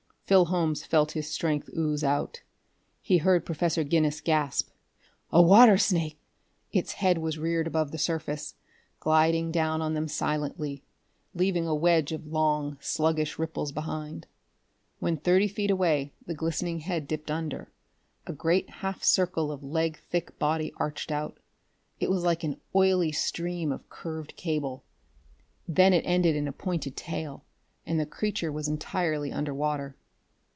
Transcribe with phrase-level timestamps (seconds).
[0.25, 2.41] Phil Holmes felt his strength ooze out.
[3.01, 4.69] He heard Professor Guinness gasp:
[5.29, 6.17] "A water snake!"
[6.71, 8.55] Its head was reared above the surface,
[9.01, 10.83] gliding down on them silently,
[11.35, 14.25] leaving a wedge of long, sluggish ripples behind.
[14.99, 17.69] When thirty feet away the glistening head dipped under,
[18.25, 21.41] and a great half circle of leg thick body arched out.
[21.99, 24.85] It was like an oily stream of curved cable;
[25.67, 27.43] then it ended in a pointed tail
[27.85, 29.97] and the creature was entirely under water....